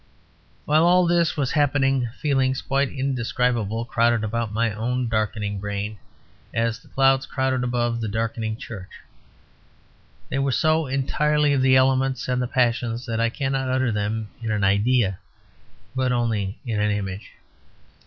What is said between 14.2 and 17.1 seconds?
in an idea, but only in an